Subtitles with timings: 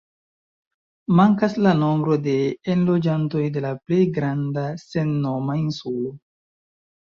[1.19, 2.33] Mankas la nombro de
[2.77, 6.19] enloĝantoj de la plej granda, sennoma insulo.